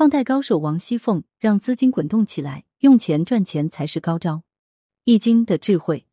[0.00, 4.44] 放贷高手王熙凤让资金滚动起来，用钱赚钱才是高招。
[5.04, 6.06] 易经的智慧，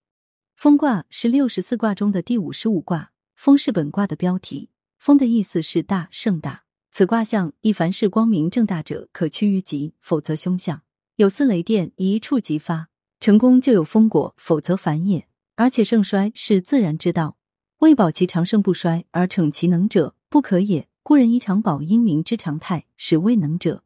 [0.58, 3.14] 风卦是六十四卦中的第五十五卦。
[3.38, 6.64] 风是本卦的标题，风的意思是大盛大。
[6.92, 10.82] 此卦象一凡是光明正大者，可趋于吉；否则凶相。
[11.16, 12.90] 有似雷电，一触即发，
[13.22, 15.30] 成功就有风果；否则反也。
[15.56, 17.38] 而且盛衰是自然之道，
[17.78, 20.90] 为保其长盛不衰而逞其能者，不可也。
[21.08, 23.86] 故人以长保英明之常态，使未能者。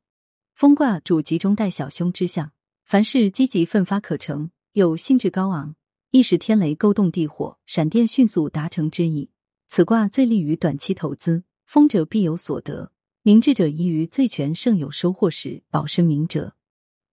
[0.55, 2.51] 风卦主集中带小凶之象，
[2.83, 5.75] 凡事积极奋发可成，有兴致高昂，
[6.09, 9.29] 一时天雷勾动地火，闪电迅速达成之意。
[9.67, 12.91] 此卦最利于短期投资，风者必有所得。
[13.21, 16.55] 明智者宜于最全胜有收获时保身明哲。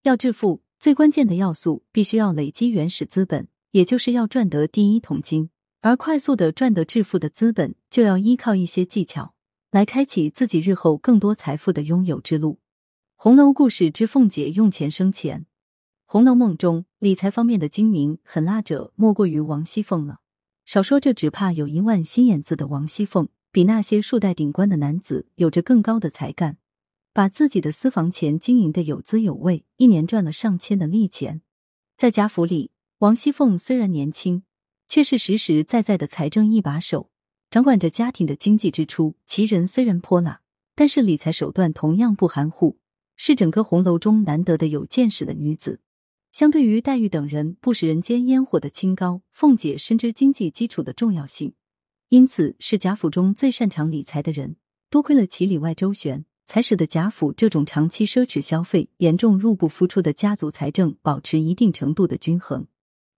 [0.05, 5.51] 要致富，最关键的要素必须要累积原始资本，也就是要赚得第一桶金。
[5.83, 9.35] 而快速的赚得致富的资本，就要依靠一些技巧。
[9.71, 12.59] 来开启自己日后更多财富的拥有之路。
[13.17, 15.41] 红楼故事之凤姐用钱生钱。
[16.07, 20.21] 《红楼梦》中理财方面的精明狠辣者，莫过于王熙凤了。
[20.65, 26.57] 少说这只怕有一万心眼子的王熙凤，比那些数代顶冠的男子有着更高的才干，
[27.13, 31.43] 把自己的私房钱经营的有滋有味，一年赚了上千的利钱。
[31.95, 34.45] 在贾府里，王熙凤虽然年轻，
[34.89, 37.11] 却是实实在在的财政一把手。
[37.51, 40.43] 掌管着家庭的经济支出，其人虽然泼辣，
[40.75, 42.77] 但是理财手段同样不含糊，
[43.17, 45.81] 是整个红楼中难得的有见识的女子。
[46.31, 51.55] 相对于黛玉等人不食人间烟火的清高，凤姐深知经济基础的重要性，
[52.11, 54.57] 因此是贾府中最擅长理财的人。
[54.91, 62.67] 多亏了其里外周旋，才使得贾府这种长期奢侈消费、严重入不敷出的家族财政保持一定程度的均衡。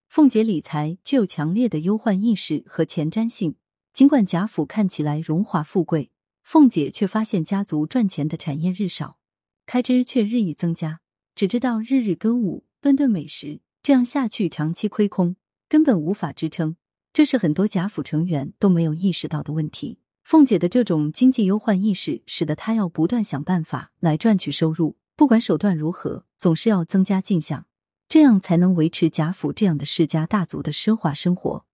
[0.09, 3.57] 凤姐理财具有强烈的忧患意识和前瞻性。
[3.93, 6.11] 尽管贾府看起来荣华富贵，
[6.43, 9.19] 凤姐却发现家族赚钱的产业日少，
[9.67, 11.01] 开支却日益增加，
[11.35, 15.37] 只知道日日歌舞、顿顿美食，这样下去长期亏空，
[15.69, 16.77] 根本无法支撑。
[17.13, 19.99] 这是很多贾府成员都没有意识到的问题。
[20.23, 27.67] 凤姐的这种经济忧患意识，使得她要不断想办法来赚取收入，不管手段如何，总是要增加进项，
[28.09, 31.67] 这样才能维持贾府这样的世家大族的奢华生活。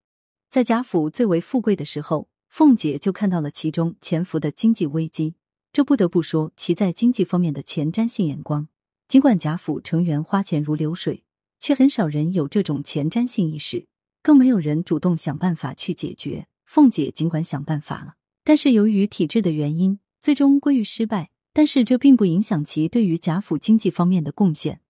[0.56, 5.34] 在贾府最为富贵的时候，凤姐就看到了其中潜伏的经济危机。
[5.70, 8.66] 这不得不说其在经济方面的前瞻性眼光。
[9.06, 11.24] 尽管贾府成员花钱如流水，
[11.60, 13.86] 却很少人有这种前瞻性意识，
[14.22, 16.46] 更没有人主动想办法去解决。
[16.64, 21.28] 凤姐尽管想办法了，但是由于体制的原因，最终归于失败。
[21.52, 24.80] 但是这并不影响其对于贾府经济方面的贡献。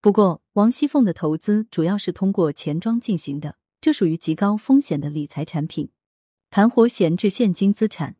[0.00, 3.56] 不过，王熙凤的投资主要是通过钱庄进行的。
[3.88, 5.88] 这属于极高风险的理财产品，
[6.50, 8.12] 盘活闲置现金资产。《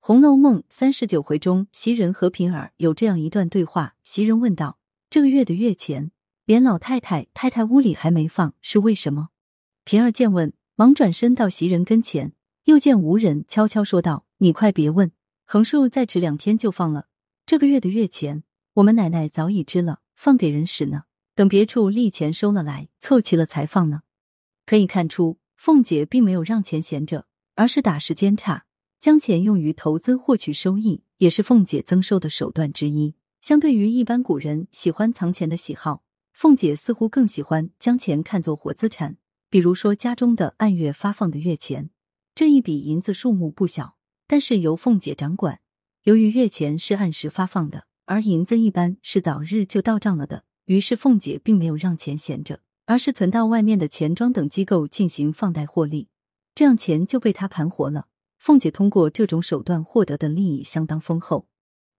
[0.00, 4.78] 红楼梦》三十九回中，袭人和平儿有这样一段对话：袭人问道
[5.10, 6.12] ：“这个月的月钱，
[6.46, 9.28] 连老太太、太太屋里还没放，是为什么？”
[9.84, 12.32] 平儿见问，忙转身到袭人跟前，
[12.64, 15.12] 又见无人，悄悄说道：“你快别问，
[15.44, 17.08] 横竖再迟两天就放了。
[17.44, 18.44] 这个月的月钱，
[18.76, 21.02] 我们奶奶早已支了，放给人使呢。
[21.34, 24.00] 等别处利钱收了来，凑齐了才放呢。”
[24.72, 28.64] 可以看出，凤姐并没有让钱闲着，而是打时间差，
[28.98, 33.14] 将钱用于投资获取收益，也是凤姐增收的手段之一。
[33.42, 39.18] 相对于一般古人喜欢藏钱的喜好，凤姐似乎更喜欢将钱看作活资产。
[39.50, 41.90] 比如说家中的按月发放的月钱，
[42.34, 45.60] 这一笔银子数目不小，但是由凤姐掌管。
[46.04, 52.60] 由于月钱是按时发放的，而银子一般是早日就到账了的，于是凤姐并没有让钱闲着。
[52.84, 56.08] 而是存到外面的钱庄等机构进行放贷获利，
[56.54, 58.06] 这样钱就被他盘活了。
[58.38, 61.46] 凤姐通过这种手段获得的利益相当丰厚。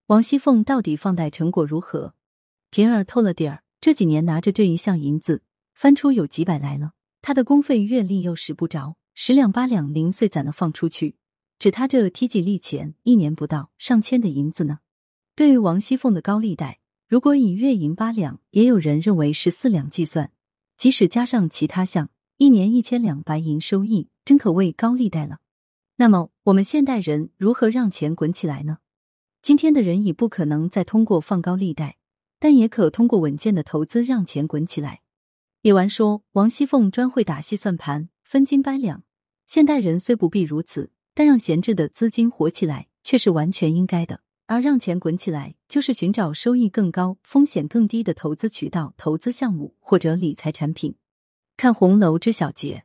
[0.08, 2.16] 王熙凤到底放贷成果如何？
[2.70, 6.92] 平儿透了底儿，这几年拿着这一项银子，翻出有几百来了。
[7.22, 11.16] 他的工费月例又使不着，十两八两零碎攒了放出去，
[11.58, 14.80] 只他这提几利钱，一年不到上千的银子呢。
[15.36, 20.32] 对于王熙凤的高利贷，如果以月银八两，也有人认为十四两计算。
[20.78, 25.40] 即使加上其他项，一年一千两白银收益，真可谓高利贷了。
[25.96, 28.80] 那么，我们现代人如何让钱滚起来呢？
[29.42, 31.98] 今天的人已不可能再通过放高利贷，
[32.40, 35.02] 但也可通过稳健的投资让钱滚起来。
[35.62, 39.04] 李纨说：“王熙凤专会打细算盘，分斤掰两。
[39.48, 44.22] 现代人虽不必如此，但让闲置的资金活起来却是完全应该的。
[44.54, 50.94] 而让钱滚起来。”就是寻找收益更高、风险更低的投资渠道、投资项目或者理财产品。
[51.58, 52.84] 看红楼之小节，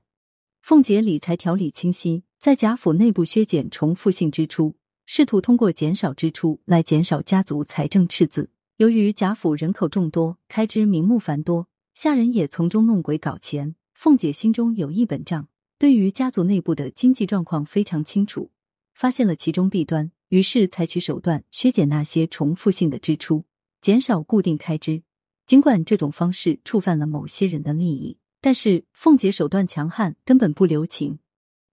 [0.62, 8.50] 凤姐理财条理清晰，在贾府内部削减重复性支出，试图通过减少支出来减少家族财政赤字。
[8.78, 13.74] 由于贾府人口众多，开支名目繁多，下人也从中弄鬼搞钱。
[13.92, 15.48] 凤姐心中有一本账，
[15.78, 18.50] 对于家族内部的经济状况非常清楚，
[18.94, 23.44] 发现了其中弊端，于是采取手段削减那些重复性的支出，
[23.80, 25.02] 减少固定开支。
[25.46, 31.18] 尽管这种方式触犯了某些人的利益，但是凤姐手段强悍，根本不留情。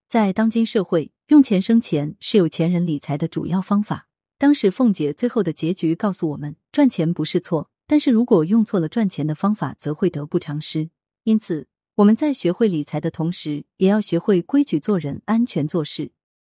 [0.07, 4.07] 在当今社会，用钱生钱是有钱人理财的主要方法。
[4.38, 10.90] 当时凤姐最后的结局告诉我们：赚钱不是错，但是如果用错了赚钱的方法，则会得不偿失。
[11.24, 11.68] 因此。
[11.96, 16.12] 我们在学会理财的同时，也要学会规矩做人、安全做事。